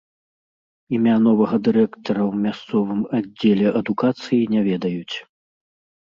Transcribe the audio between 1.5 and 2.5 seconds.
дырэктара ў